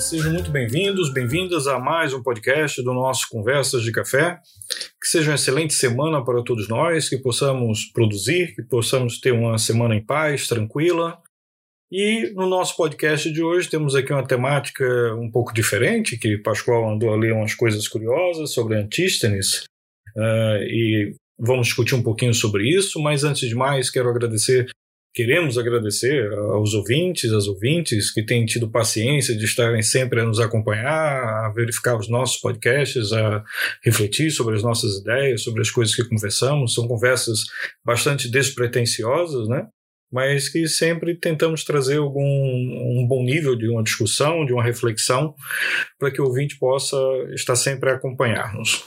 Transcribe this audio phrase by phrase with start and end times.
[0.00, 4.38] Sejam muito bem-vindos, bem-vindas a mais um podcast do nosso Conversas de Café.
[5.00, 9.56] Que seja uma excelente semana para todos nós, que possamos produzir, que possamos ter uma
[9.56, 11.18] semana em paz, tranquila
[11.90, 16.90] e no nosso podcast de hoje temos aqui uma temática um pouco diferente, que Pascoal
[16.90, 19.64] andou a ler umas coisas curiosas sobre Antístenes,
[20.14, 24.70] uh, e vamos discutir um pouquinho sobre isso, mas antes de mais quero agradecer,
[25.18, 30.38] queremos agradecer aos ouvintes, às ouvintes que têm tido paciência de estarem sempre a nos
[30.38, 33.42] acompanhar, a verificar os nossos podcasts, a
[33.82, 37.40] refletir sobre as nossas ideias, sobre as coisas que conversamos, são conversas
[37.84, 39.66] bastante despretensiosas, né?
[40.08, 45.34] mas que sempre tentamos trazer algum um bom nível de uma discussão, de uma reflexão,
[45.98, 46.96] para que o ouvinte possa
[47.34, 48.84] estar sempre a acompanhar-nos.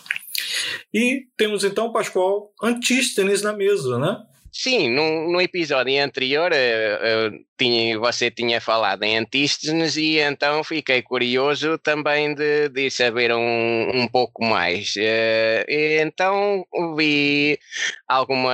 [0.93, 4.17] E temos então, Pascoal, Antístenes na mesa, né?
[4.53, 10.61] Sim, no, no episódio anterior uh, uh, tinha, você tinha falado em Antístenes e então
[10.61, 14.93] fiquei curioso também de, de saber um, um pouco mais.
[14.97, 16.65] Uh, então
[16.97, 17.57] vi
[18.05, 18.53] alguma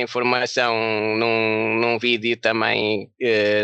[0.00, 0.76] informação
[1.16, 3.10] num, num vídeo também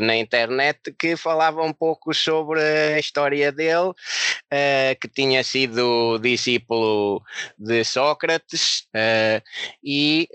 [0.02, 3.92] na internet que falava um pouco sobre a história dele,
[5.00, 7.22] que tinha sido discípulo
[7.58, 8.88] de Sócrates
[9.84, 10.28] e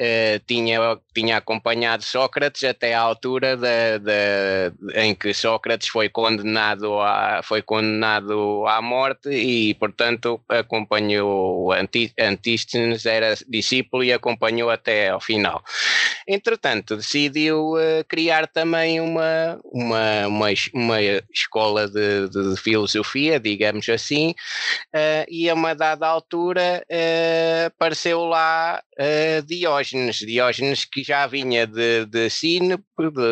[0.45, 0.79] tinha,
[1.13, 7.41] tinha tinha acompanhado Sócrates até à altura de, de, em que Sócrates foi condenado, a,
[7.43, 15.63] foi condenado à morte e, portanto, acompanhou Antístenes, era discípulo e acompanhou até ao final.
[16.27, 21.01] Entretanto, decidiu uh, criar também uma, uma, uma, uma
[21.33, 24.31] escola de, de, filosofia, digamos assim,
[24.93, 28.81] uh, e a uma dada altura uh, apareceu lá
[29.45, 32.29] Diógenes, Diógenes que já vinha de, de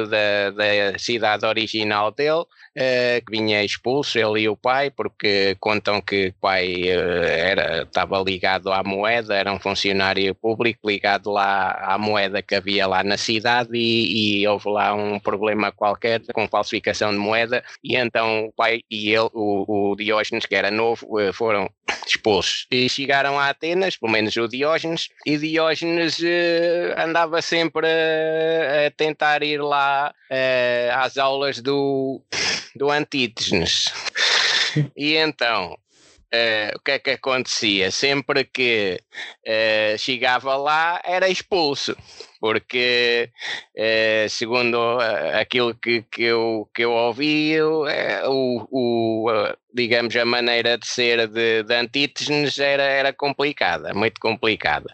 [0.07, 2.45] da cidade original dele,
[2.77, 7.83] uh, que vinha expulso, ele e o pai, porque contam que o pai uh, era,
[7.83, 13.03] estava ligado à moeda, era um funcionário público ligado lá à moeda que havia lá
[13.03, 18.45] na cidade e, e houve lá um problema qualquer com falsificação de moeda e então
[18.45, 21.69] o pai e ele, o, o Diógenes, que era novo, uh, foram
[22.07, 22.67] expulsos.
[22.71, 26.19] E chegaram a Atenas, pelo menos o Diógenes, e Diógenes
[26.97, 30.13] andava sempre a, a tentar ir lá
[30.95, 32.21] às aulas do
[32.75, 33.91] do Antítenes.
[34.95, 35.77] E então,
[36.33, 37.91] Uh, o que é que acontecia?
[37.91, 38.97] Sempre que
[39.45, 41.93] uh, chegava lá era expulso,
[42.39, 43.29] porque
[43.75, 44.77] uh, segundo
[45.37, 49.29] aquilo que, que, eu, que eu ouvi, o, o
[49.73, 54.87] digamos, a maneira de ser de, de Antítenes era, era complicada, muito complicada.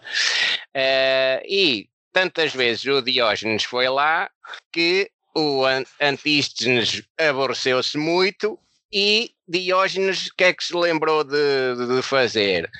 [1.48, 4.28] e tantas vezes o Diógenes foi lá
[4.72, 5.08] que
[5.38, 5.64] o
[6.00, 8.58] Antístenes aborreceu-se muito
[8.92, 12.70] e Diógenes o que é que se lembrou de, de fazer?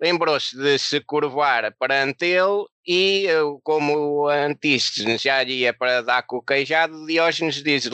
[0.00, 3.26] Lembrou-se de se curvar perante ele e
[3.62, 7.88] como o Antístenes já ia para dar com o queijado, Diógenes diz,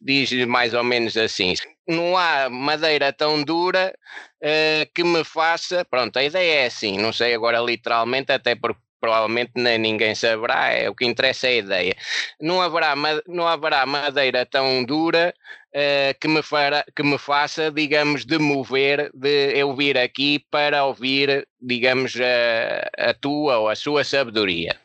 [0.00, 1.54] diz mais ou menos assim,
[1.86, 3.94] não há madeira tão dura
[4.42, 8.80] uh, que me faça, pronto, a ideia é assim, não sei agora literalmente, até porque
[9.00, 11.96] provavelmente nem ninguém saberá, é, o que interessa é a ideia.
[12.40, 12.94] Não haverá,
[13.26, 15.34] não haverá madeira tão dura
[15.68, 20.84] uh, que, me fará, que me faça, digamos, de mover, de eu vir aqui para
[20.84, 24.76] ouvir, digamos, a, a tua ou a sua sabedoria.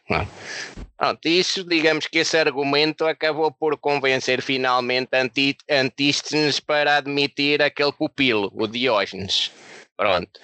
[0.97, 5.09] Pronto, isso, digamos que esse argumento acabou por convencer finalmente
[5.69, 9.51] Antístenes para admitir aquele pupilo, o Diógenes.
[9.95, 10.39] Pronto.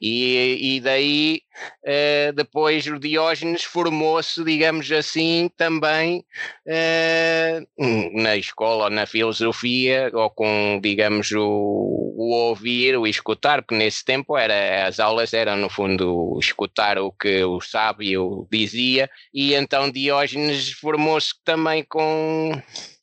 [0.00, 1.42] E, e daí
[1.84, 6.24] uh, depois o Diógenes formou-se, digamos assim, também
[6.66, 14.02] uh, na escola, na filosofia, ou com, digamos, o, o, ouvir, o escutar, porque nesse
[14.02, 19.90] tempo era, as aulas eram, no fundo, escutar o que o sábio dizia, e então
[19.90, 22.52] Diógenes formou-se também com,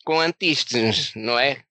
[0.03, 1.63] com Antístenes, não é?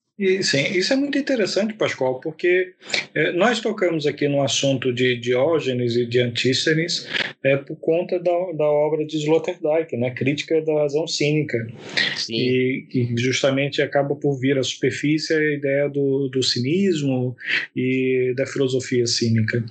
[0.42, 2.74] Sim, isso é muito interessante, Pascoal, porque
[3.14, 7.08] eh, nós tocamos aqui no assunto de Diógenes e de Antístenes,
[7.42, 10.10] é por conta da, da obra de Sloterdijk, né?
[10.10, 11.56] Crítica da razão cínica.
[12.16, 12.34] Sim.
[12.34, 17.34] E que justamente acaba por vir à superfície a ideia do, do cinismo
[17.74, 19.64] e da filosofia cínica.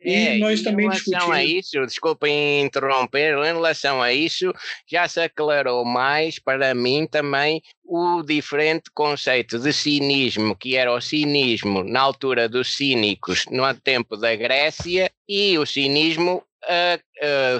[0.00, 1.24] É, e nós e também discutimos.
[1.24, 4.52] Em relação a isso, desculpem interromper, em relação a isso,
[4.86, 11.00] já se aclarou mais para mim também o diferente conceito de cinismo, que era o
[11.00, 17.05] cinismo na altura dos cínicos no tempo da Grécia, e o cinismo uh,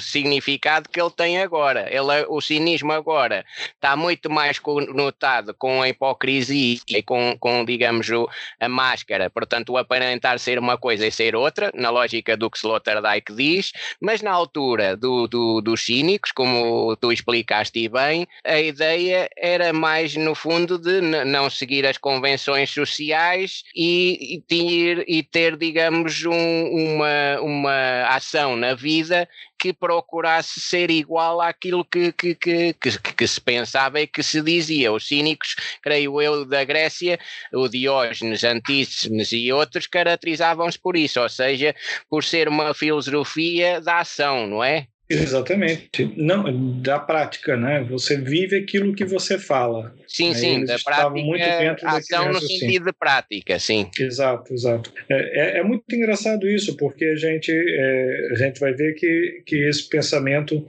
[0.00, 1.88] significado que ele tem agora.
[1.90, 3.44] Ele, o cinismo agora
[3.74, 8.28] está muito mais conotado com a hipocrisia e com, com digamos, o,
[8.60, 9.30] a máscara.
[9.30, 13.72] Portanto, o aparentar ser uma coisa e ser outra, na lógica do que Sloterdijk diz,
[14.00, 20.16] mas na altura do, do, dos cínicos, como tu explicaste bem, a ideia era mais,
[20.16, 26.94] no fundo, de não seguir as convenções sociais e, e, ter, e ter, digamos, um,
[26.94, 29.28] uma, uma ação na vida
[29.66, 34.40] que procurasse ser igual àquilo que, que, que, que, que se pensava e que se
[34.40, 34.92] dizia.
[34.92, 37.18] Os cínicos, creio eu, da Grécia,
[37.52, 41.74] o Diógenes, Antístenes e outros caracterizavam-se por isso, ou seja,
[42.08, 44.86] por ser uma filosofia da ação, não é?
[45.08, 46.12] Exatamente.
[46.16, 47.84] Não, da prática, né?
[47.88, 49.94] Você vive aquilo que você fala.
[50.08, 50.34] Sim, né?
[50.34, 51.10] sim, Eles da prática.
[51.10, 53.88] Muito dentro ação no sentido de prática, sim.
[53.98, 54.92] Exato, exato.
[55.08, 59.42] É, é, é muito engraçado isso, porque a gente, é, a gente vai ver que,
[59.46, 60.66] que esse pensamento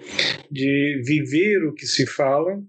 [0.51, 2.61] de viver o que se fala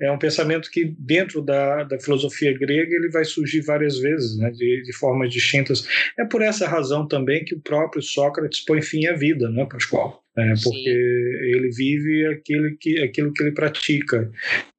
[0.00, 4.50] é um pensamento que, dentro da, da filosofia grega, ele vai surgir várias vezes, né?
[4.50, 5.86] De, de formas distintas.
[6.18, 10.23] É por essa razão também que o próprio Sócrates põe fim à vida, né, Pascoal?
[10.36, 14.30] É, porque ele vive aquilo que, aquilo que ele pratica.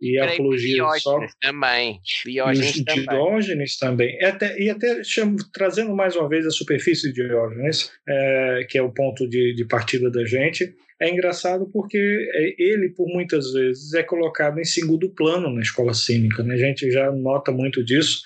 [0.01, 1.19] E a apologia Diógenes só...
[1.41, 2.01] também.
[2.25, 3.05] Diógenes também.
[3.05, 4.17] Diógenes também.
[4.19, 8.77] E até, e até chamo, trazendo mais uma vez a superfície de Diógenes, é, que
[8.77, 11.97] é o ponto de, de partida da gente, é engraçado porque
[12.33, 16.41] é, ele, por muitas vezes, é colocado em segundo plano na escola cínica.
[16.43, 16.55] Né?
[16.55, 18.21] A gente já nota muito disso,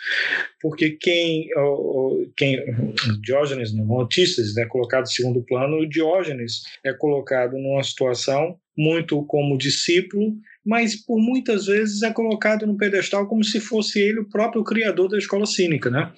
[0.61, 1.47] porque quem,
[2.37, 2.63] quem
[3.21, 9.23] Diógenes, não, Antístenes, é colocado em segundo plano, o Diógenes é colocado numa situação muito
[9.25, 10.35] como discípulo
[10.65, 15.09] mas por muitas vezes é colocado no pedestal como se fosse ele o próprio criador
[15.09, 16.11] da escola cínica, né?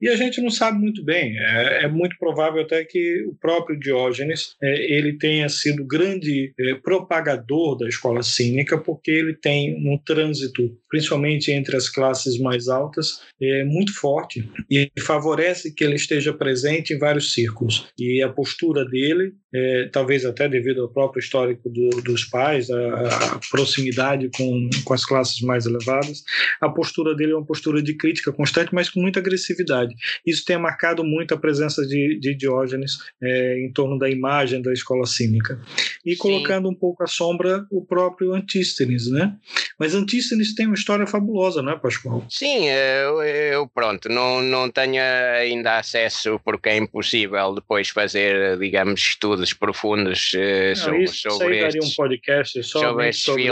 [0.00, 1.36] E a gente não sabe muito bem.
[1.38, 6.74] É, é muito provável até que o próprio Diógenes é, ele tenha sido grande é,
[6.74, 13.20] propagador da escola cínica, porque ele tem um trânsito, principalmente entre as classes mais altas,
[13.40, 17.88] é, muito forte e favorece que ele esteja presente em vários círculos.
[17.98, 23.34] E a postura dele, é, talvez até devido ao próprio histórico do, dos pais, a,
[23.34, 26.22] a proximidade com, com as classes mais elevadas.
[26.60, 29.94] A postura dele é uma postura de crítica constante, mas com muita agressividade.
[30.26, 32.92] Isso tem marcado muito a presença de, de Diógenes
[33.22, 35.60] é, em torno da imagem da escola cínica.
[36.04, 36.18] E Sim.
[36.18, 39.34] colocando um pouco à sombra o próprio Antístenes, né?
[39.78, 42.24] Mas Antístenes tem uma história fabulosa, não é, Pascoal?
[42.28, 45.02] Sim, eu, eu pronto, não, não tenho
[45.38, 51.92] ainda acesso porque é impossível depois fazer, digamos, estudos profundos uh, sobre, isso, sobre estes,
[51.92, 53.50] um podcast só sobre estes sobre,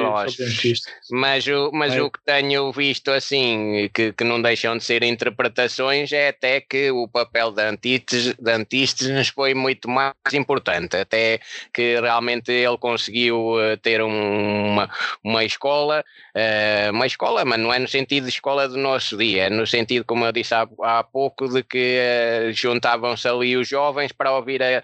[1.10, 2.02] mas, o, mas é.
[2.02, 6.90] o que tenho visto assim, que, que não deixam de ser interpretações, é até que
[6.90, 11.40] o papel Antístenes, de Antístenes foi muito mais importante, até
[11.72, 14.90] que realmente ele conseguiu eh, ter um, uma,
[15.22, 16.04] uma escola,
[16.34, 19.66] uh, uma escola, mas não é no sentido de escola do nosso dia, é no
[19.66, 24.32] sentido, como eu disse há, há pouco, de que uh, juntavam-se ali os jovens para
[24.32, 24.82] ouvir, a,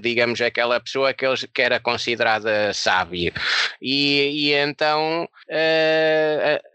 [0.00, 3.32] digamos, aquela pessoa que, eles, que era considerada sábio.
[3.80, 5.28] E, e então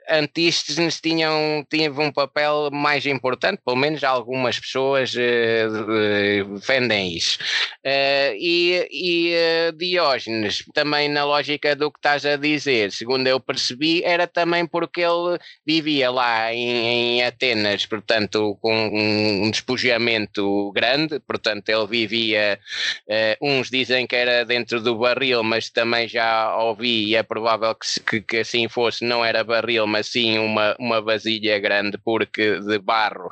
[0.09, 7.37] Antístenes tinham, teve um papel mais importante, pelo menos algumas pessoas uh, defendem isso.
[7.85, 13.39] Uh, e, e uh, Diógenes, também na lógica do que estás a dizer, segundo eu
[13.39, 21.19] percebi, era também porque ele vivia lá em, em Atenas, portanto, com um despojamento grande,
[21.19, 22.59] portanto, ele vivia,
[23.41, 27.99] uns dizem que era dentro do barril, mas também já ouvi, e é provável que,
[27.99, 32.79] que, que assim fosse, não era barril, mas assim uma, uma vasilha grande porque de
[32.79, 33.29] barro,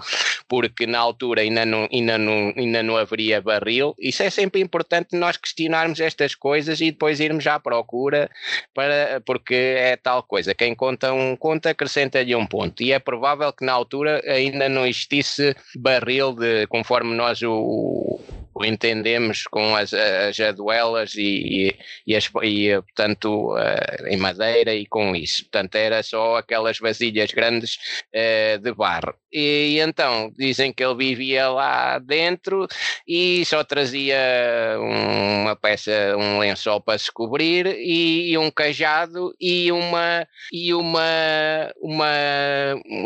[0.48, 3.96] porque na altura ainda não, ainda, não, ainda não haveria barril.
[4.00, 8.30] Isso é sempre importante nós questionarmos estas coisas e depois irmos à procura,
[8.74, 10.54] para, porque é tal coisa.
[10.54, 12.82] Quem conta um conta acrescenta-lhe um ponto.
[12.84, 18.20] E é provável que na altura ainda não existisse barril de, conforme nós o
[18.56, 21.76] o entendemos com as, as aduelas e, e,
[22.08, 25.44] e, as, e portanto, uh, em madeira e com isso.
[25.44, 27.76] Portanto, era só aquelas vasilhas grandes
[28.16, 29.14] uh, de barro.
[29.32, 32.66] E, e, então, dizem que ele vivia lá dentro
[33.06, 34.18] e só trazia
[34.80, 41.04] uma peça, um lençol para se cobrir e, e um cajado e uma, e uma,
[41.82, 42.06] uma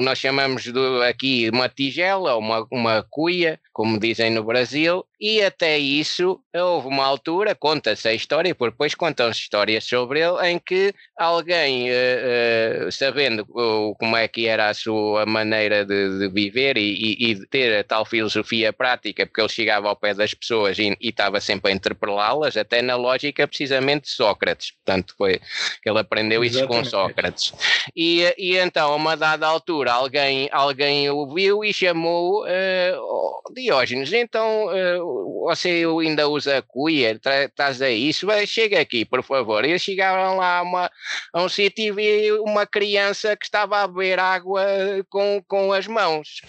[0.03, 5.77] nós chamamos de, aqui uma tigela, uma, uma cuia, como dizem no Brasil, e até
[5.77, 10.93] isso houve uma altura, conta-se a história, porque depois contam-se histórias sobre ele, em que
[11.17, 16.77] alguém, uh, uh, sabendo uh, como é que era a sua maneira de, de viver
[16.77, 20.79] e, e, de ter a tal filosofia prática, porque ele chegava ao pé das pessoas
[20.79, 24.71] e, e estava sempre a interpelá-las, até na lógica precisamente de Sócrates.
[24.71, 25.41] Portanto, foi
[25.83, 27.53] que ele aprendeu isso com Sócrates.
[27.93, 32.45] E, e então, a uma dada altura, alguém, alguém o viu e chamou
[33.53, 34.13] Diógenes.
[34.13, 34.67] Então,
[35.41, 39.63] você ainda usa cuia, estás a isso, chega aqui, por favor.
[39.65, 40.91] Eles chegaram lá a, uma,
[41.33, 44.65] a um sítio e vi uma criança que estava a beber água
[45.09, 46.41] com, com as mãos.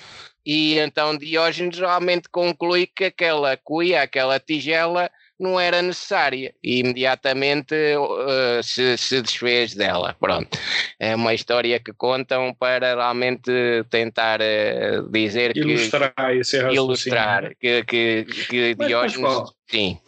[0.45, 7.75] E então Diógenes realmente conclui que aquela cuia, aquela tigela, não era necessária e imediatamente
[7.75, 10.15] uh, se, se, desfez dela.
[10.21, 10.59] Pronto.
[10.99, 13.51] É uma história que contam para realmente
[13.89, 16.39] tentar uh, dizer ilustrar que.
[16.39, 19.53] Esse ilustrar que, que, que Diógenes.
[19.67, 19.99] Sim.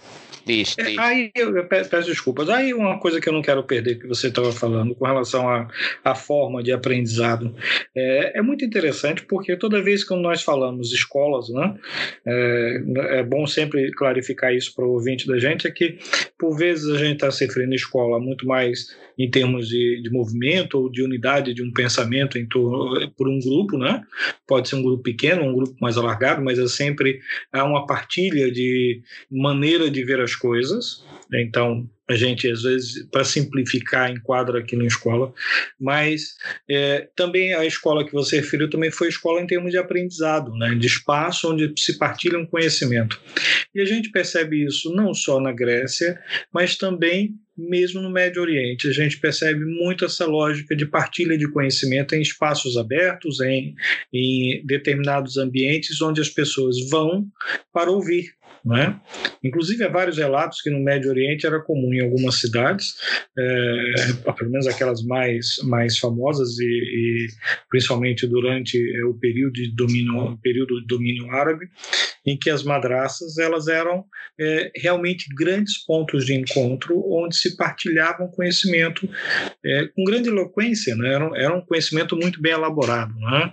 [0.44, 0.99] Diz, é, diz.
[0.99, 2.49] Aí eu peço desculpas.
[2.49, 5.68] Aí uma coisa que eu não quero perder que você estava falando com relação à,
[6.04, 7.54] à forma de aprendizado
[7.94, 11.75] é, é, muito interessante porque toda vez que nós falamos escolas, né,
[12.26, 12.82] é,
[13.18, 15.99] é bom sempre clarificar isso para o ouvinte da gente é que
[16.38, 18.87] por vezes a gente está se referindo à escola muito mais
[19.18, 23.38] em termos de, de movimento ou de unidade de um pensamento em torno, por um
[23.38, 24.02] grupo, né?
[24.46, 27.20] Pode ser um grupo pequeno, um grupo mais alargado, mas é sempre
[27.52, 31.04] há uma partilha de maneira de ver as coisas.
[31.32, 35.32] Então, a gente às vezes para simplificar enquadra aqui na escola,
[35.80, 36.34] mas
[36.68, 40.74] é, também a escola que você referiu também foi escola em termos de aprendizado, né,
[40.74, 43.20] de espaço onde se partilha um conhecimento.
[43.74, 46.20] E a gente percebe isso não só na Grécia,
[46.52, 48.88] mas também mesmo no Médio Oriente.
[48.88, 53.74] A gente percebe muito essa lógica de partilha de conhecimento em espaços abertos, em,
[54.12, 57.26] em determinados ambientes onde as pessoas vão
[57.72, 58.34] para ouvir
[58.64, 59.00] não é?
[59.42, 62.95] Inclusive, há vários relatos que no Médio Oriente era comum em algumas cidades,
[63.38, 67.26] é, pelo menos aquelas mais, mais famosas, e, e
[67.69, 71.66] principalmente durante é, o período de domínio, período de domínio árabe,
[72.26, 74.04] em que as madraças elas eram
[74.40, 79.09] é, realmente grandes pontos de encontro onde se partilhavam conhecimento
[79.64, 81.14] é, com grande eloquência, né?
[81.14, 83.12] era, era um conhecimento muito bem elaborado.
[83.14, 83.52] Né?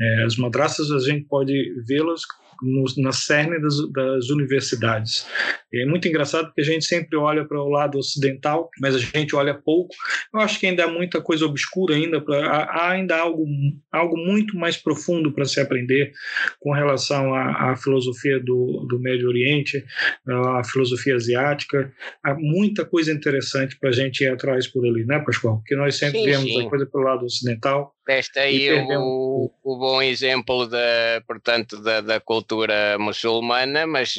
[0.00, 2.22] É, as madraças a gente pode vê-las
[2.62, 5.26] no, na cerne das, das, universidades.
[5.72, 8.98] E é muito engraçado porque a gente sempre olha para o lado ocidental, mas a
[8.98, 9.94] gente olha pouco.
[10.32, 13.44] Eu acho que ainda há muita coisa obscura ainda, pra, há ainda algo,
[13.92, 16.12] algo muito mais profundo para se aprender
[16.60, 19.84] com relação à, à filosofia do, do Médio Oriente,
[20.26, 21.92] à filosofia asiática.
[22.22, 25.58] Há muita coisa interessante para a gente ir atrás por ali, né, Pascoal?
[25.58, 26.66] Porque nós sempre sim, vemos sim.
[26.66, 32.18] a coisa pelo lado ocidental Deste aí o, o, bom exemplo da, portanto, da, da
[32.18, 34.14] cultura muçulmana, mas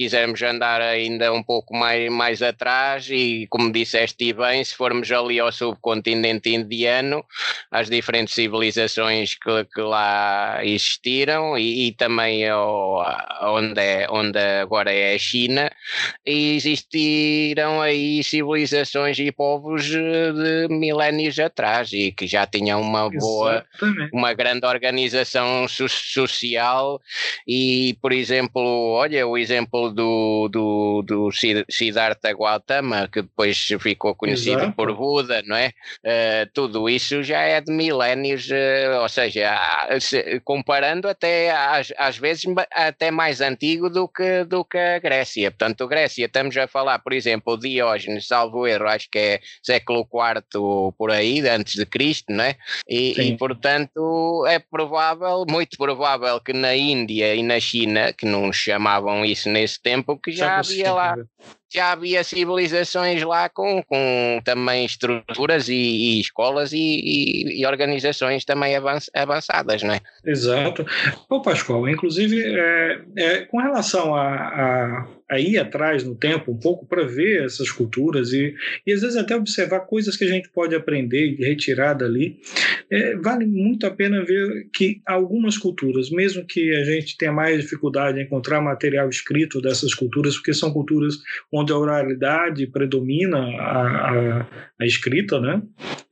[0.00, 5.38] quisermos andar ainda um pouco mais, mais atrás, e como disseste bem, se formos ali
[5.38, 7.22] ao subcontinente indiano,
[7.70, 13.04] as diferentes civilizações que, que lá existiram, e, e também ao,
[13.42, 15.70] onde, é, onde agora é a China,
[16.24, 24.10] existiram aí civilizações e povos de milénios atrás, e que já tinham uma boa, Exatamente.
[24.14, 27.02] uma grande organização so social,
[27.46, 31.28] e por exemplo, olha o exemplo do, do, do
[31.68, 34.76] Siddhartha Gautama, que depois ficou conhecido Exato.
[34.76, 35.72] por Buda, não é?
[36.04, 39.50] Uh, tudo isso já é de milénios, uh, ou seja,
[40.00, 45.50] se, comparando até às, às vezes até mais antigo do que, do que a Grécia.
[45.50, 50.92] Portanto, Grécia, estamos a falar, por exemplo, Diógenes, salvo erro, acho que é século IV
[50.96, 52.56] por aí, antes de Cristo, não é?
[52.88, 58.52] E, e portanto é provável, muito provável que na Índia e na China, que não
[58.52, 61.16] chamavam isso nesse tempo que já, já havia lá
[61.72, 68.44] já havia civilizações lá com, com também estruturas e, e escolas e, e, e, organizações
[68.44, 68.74] também
[69.14, 70.00] avançadas, não é?
[70.24, 70.84] Exato.
[71.28, 76.58] Ô Pascoal, inclusive, é, é, com relação a, a, a ir atrás no tempo um
[76.58, 78.52] pouco para ver essas culturas e,
[78.84, 82.40] e às vezes até observar coisas que a gente pode aprender e retirar dali.
[82.90, 87.62] É, vale muito a pena ver que algumas culturas, mesmo que a gente tenha mais
[87.62, 91.14] dificuldade em encontrar material escrito dessas culturas, porque são culturas
[91.52, 94.10] onde a oralidade predomina a,
[94.40, 94.48] a,
[94.80, 95.62] a escrita, né?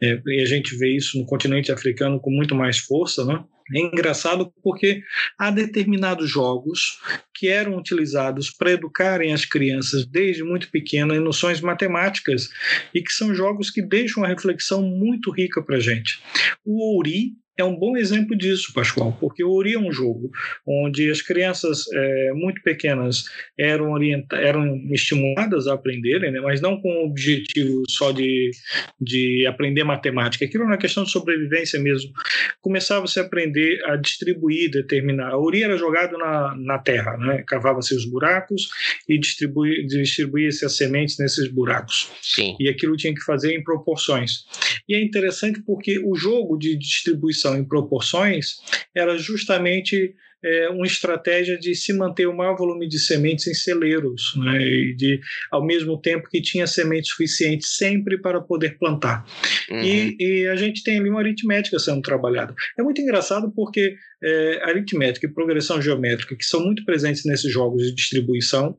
[0.00, 3.42] É, e a gente vê isso no continente africano com muito mais força, né?
[3.74, 5.02] É engraçado porque
[5.38, 6.98] há determinados jogos
[7.34, 12.48] que eram utilizados para educarem as crianças desde muito pequena em noções matemáticas
[12.94, 16.20] e que são jogos que deixam uma reflexão muito rica para a gente.
[16.64, 20.30] O Ouri é um bom exemplo disso, Pascoal, porque o Ori é um jogo
[20.64, 23.24] onde as crianças é, muito pequenas
[23.58, 23.96] eram,
[24.32, 28.52] eram estimuladas a aprenderem, né, mas não com o objetivo só de,
[29.00, 30.44] de aprender matemática.
[30.44, 32.12] Aquilo era uma questão de sobrevivência mesmo.
[32.60, 35.30] Começava-se a aprender a distribuir, determinar.
[35.30, 38.68] A Ori era jogado na, na terra, né, cavava-se os buracos
[39.08, 42.10] e distribuía-se as sementes nesses buracos.
[42.22, 42.56] Sim.
[42.60, 44.44] E aquilo tinha que fazer em proporções.
[44.88, 48.56] E é interessante porque o jogo de distribuição em proporções
[48.94, 50.14] era justamente
[50.44, 54.94] é, uma estratégia de se manter o maior volume de sementes em celeiros, né, e
[54.94, 59.24] de, ao mesmo tempo que tinha semente suficiente sempre para poder plantar.
[59.70, 59.82] Uhum.
[59.82, 62.54] E, e, a gente tem ali uma aritmética sendo trabalhada.
[62.78, 67.84] É muito engraçado porque é, aritmética e progressão geométrica, que são muito presentes nesses jogos
[67.84, 68.76] de distribuição,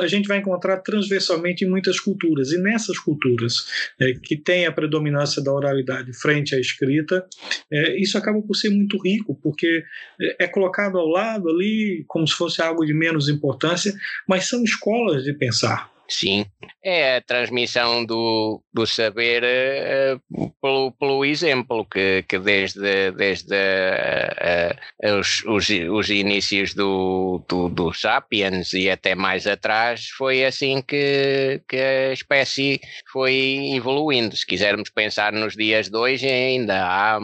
[0.00, 2.52] a gente vai encontrar transversalmente em muitas culturas.
[2.52, 3.66] E nessas culturas
[4.00, 7.26] é, que têm a predominância da oralidade frente à escrita,
[7.70, 9.84] é, isso acaba por ser muito rico, porque
[10.20, 13.94] é, é colocado ao lado ali como se fosse algo de menos importância,
[14.28, 15.90] mas são escolas de pensar.
[16.08, 16.46] Sim,
[16.84, 25.08] é a transmissão do, do saber uh, pelo, pelo exemplo, que, que desde, desde uh,
[25.08, 30.80] uh, os, os, os, inícios do, do, do Sapiens e até mais atrás, foi assim
[30.80, 32.80] que, que a espécie
[33.12, 34.36] foi evoluindo.
[34.36, 37.18] Se quisermos pensar nos dias de hoje, ainda há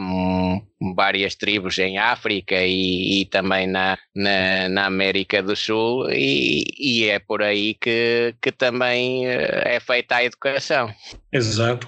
[0.94, 7.08] várias tribos em África e, e também na, na, na, América do Sul, e, e
[7.08, 10.92] é por aí que, que também eh, é feita a educação.
[11.32, 11.86] Exato.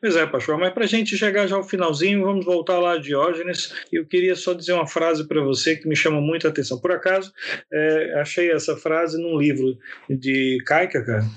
[0.00, 2.98] Pois é, pastor, mas para a gente chegar já ao finalzinho, vamos voltar lá a
[2.98, 3.72] Diógenes.
[3.92, 6.80] Eu queria só dizer uma frase para você que me chama muita atenção.
[6.80, 7.32] Por acaso,
[7.72, 9.76] é, achei essa frase num livro
[10.08, 11.28] de Kierkegaard,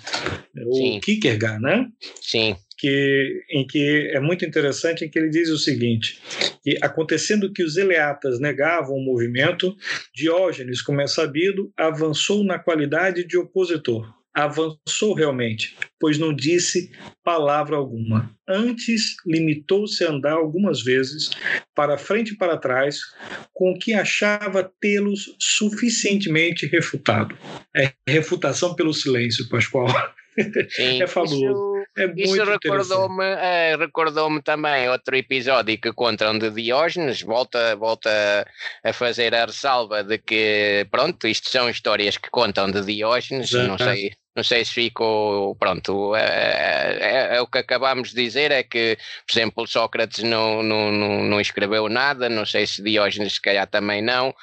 [0.66, 1.88] ou Kierkegaard, né?
[2.22, 6.20] Sim que, em que é muito interessante, em que ele diz o seguinte,
[6.62, 9.74] que acontecendo que os eleatas negavam o movimento,
[10.14, 14.14] Diógenes, como é sabido, avançou na qualidade de opositor.
[14.36, 16.92] Avançou realmente, pois não disse
[17.24, 18.30] palavra alguma.
[18.46, 21.30] Antes, limitou-se a andar algumas vezes,
[21.74, 23.00] para frente e para trás,
[23.54, 27.38] com o que achava tê-los suficientemente refutado.
[27.74, 29.88] É refutação pelo silêncio, Pascoal.
[30.70, 31.73] Sim, é fabuloso.
[31.96, 38.10] É Isso recordou-me uh, recordou também outro episódio que contam de Diógenes, volta, volta
[38.84, 43.78] a fazer a ressalva de que, pronto, isto são histórias que contam de Diógenes, não
[43.78, 48.52] sei não sei se ficou, pronto, é, é, é, é, o que acabamos de dizer,
[48.52, 53.34] é que, por exemplo, Sócrates não, não, não, não escreveu nada, não sei se Diógenes
[53.34, 54.34] se calhar também não,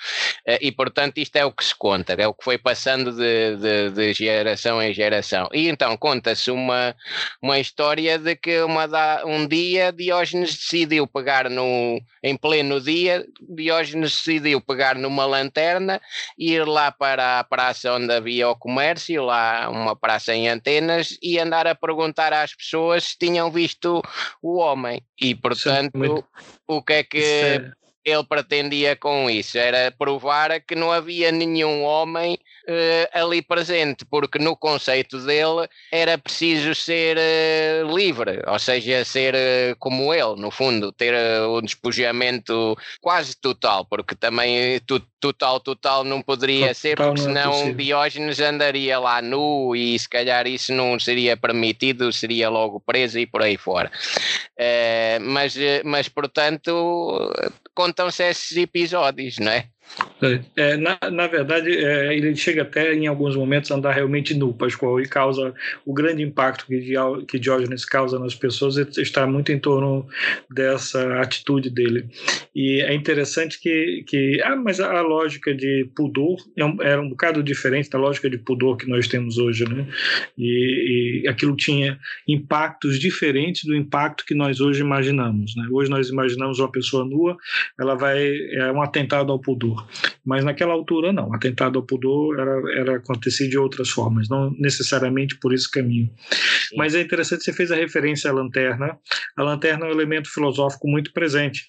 [0.47, 3.57] eh, e portanto isto é o que se conta, é o que foi passando de,
[3.57, 5.49] de, de geração em geração.
[5.53, 6.95] E então conta-se uma,
[7.43, 13.27] uma história de que uma da, um dia Diógenes decidiu pegar no, em pleno dia,
[13.41, 16.01] Diógenes decidiu pegar numa lanterna
[16.39, 21.39] ir lá para a praça onde havia o comércio, lá uma praça em antenas e
[21.39, 24.03] andar a perguntar às pessoas se tinham visto
[24.43, 25.03] o homem.
[25.21, 26.25] E portanto, muito...
[26.67, 27.73] o que é que é...
[28.05, 29.59] ele pretendia com isso?
[29.59, 36.17] Era provar que não havia nenhum homem uh, ali presente, porque no conceito dele era
[36.17, 42.77] preciso ser uh, livre, ou seja, ser uh, como ele, no fundo, ter um despojamento
[43.01, 44.81] quase total, porque também
[45.21, 50.09] total, total não poderia total ser, porque senão é Diógenes andaria lá nu e se
[50.09, 53.91] calhar isso não seria permitido, seria logo preso e por aí fora.
[55.21, 57.33] mas, mas, portanto,
[57.81, 59.67] contam-se esses episódios, não é?
[60.57, 64.53] É, na, na verdade, é, ele chega até em alguns momentos a andar realmente nu,
[64.53, 66.95] Pascoal, e causa o grande impacto que,
[67.27, 70.07] que Diógenes causa nas pessoas está muito em torno
[70.51, 72.09] dessa atitude dele.
[72.55, 77.09] E é interessante que, que ah, mas a, lógica de pudor é um, era um
[77.09, 79.87] bocado diferente da lógica de pudor que nós temos hoje, né?
[80.37, 81.99] E, e aquilo tinha
[82.29, 85.67] impactos diferentes do impacto que nós hoje imaginamos, né?
[85.71, 87.37] Hoje nós imaginamos uma pessoa nua,
[87.79, 88.21] ela vai
[88.53, 89.80] é um atentado ao pudor.
[89.81, 89.89] Pudor.
[90.25, 91.33] Mas naquela altura, não.
[91.35, 96.11] Atentado ao pudor era, era acontecer de outras formas, não necessariamente por esse caminho.
[96.69, 96.77] Sim.
[96.77, 98.99] Mas é interessante, você fez a referência à lanterna.
[99.37, 101.69] A lanterna é um elemento filosófico muito presente.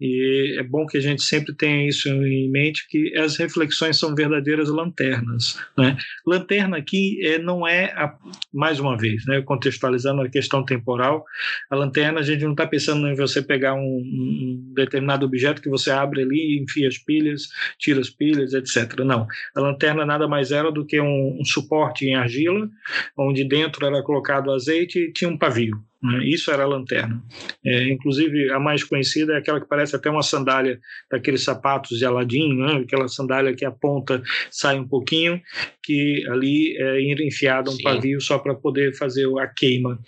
[0.00, 4.14] E é bom que a gente sempre tenha isso em mente, que as reflexões são
[4.14, 5.58] verdadeiras lanternas.
[5.78, 5.96] Né?
[6.26, 8.12] Lanterna aqui é, não é, a,
[8.52, 11.24] mais uma vez, né, contextualizando a questão temporal,
[11.70, 15.68] a lanterna a gente não está pensando em você pegar um, um, determinado objeto que
[15.68, 17.48] você abre ali, enfia as pilhas,
[17.78, 19.00] tira as pilhas, etc.
[19.04, 19.26] Não.
[19.54, 22.68] A lanterna nada mais era do que um, um suporte em argila,
[23.16, 25.82] onde dentro era colocado azeite e tinha um pavio.
[26.02, 26.24] Né?
[26.24, 27.22] Isso era a lanterna.
[27.64, 32.04] É, inclusive, a mais conhecida é aquela que parece até uma sandália daqueles sapatos de
[32.04, 32.82] Aladim, né?
[32.84, 35.40] aquela sandália que a ponta sai um pouquinho,
[35.82, 37.82] que ali é enfiado um Sim.
[37.82, 39.98] pavio só para poder fazer a queima.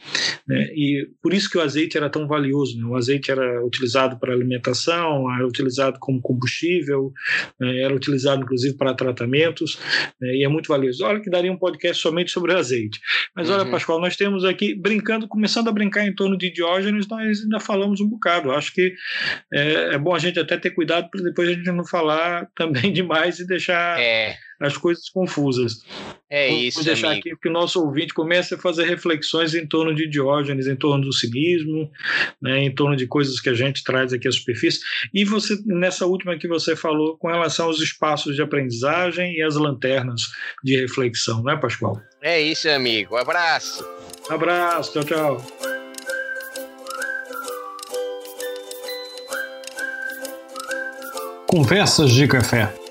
[0.47, 0.69] Né?
[0.75, 2.77] E por isso que o azeite era tão valioso.
[2.77, 2.85] Né?
[2.85, 7.13] O azeite era utilizado para alimentação, era utilizado como combustível,
[7.61, 7.83] né?
[7.83, 9.79] era utilizado inclusive para tratamentos,
[10.21, 10.35] né?
[10.35, 11.05] e é muito valioso.
[11.05, 12.99] Olha que daria um podcast somente sobre azeite.
[13.35, 13.71] Mas olha, uhum.
[13.71, 17.61] Pascoal, nós temos aqui, brincando, começando a brincar brincar em torno de Diógenes, nós ainda
[17.61, 18.51] falamos um bocado.
[18.53, 18.95] Acho que
[19.53, 22.93] é, é bom a gente até ter cuidado para depois a gente não falar também
[22.93, 24.37] demais e deixar é.
[24.61, 25.83] as coisas confusas.
[26.31, 27.29] É Vamos isso, deixar amigo.
[27.29, 31.05] aqui que o nosso ouvinte comece a fazer reflexões em torno de Diógenes, em torno
[31.05, 31.91] do cinismo,
[32.43, 34.81] né, em torno de coisas que a gente traz aqui à superfície.
[35.13, 39.55] E você, nessa última que você falou, com relação aos espaços de aprendizagem e as
[39.55, 40.23] lanternas
[40.63, 42.01] de reflexão, né, Pascoal?
[42.21, 43.15] É isso, amigo.
[43.15, 43.87] Um abraço.
[44.29, 45.74] Abraço, tchau, tchau.
[51.55, 52.84] Conversas de Café.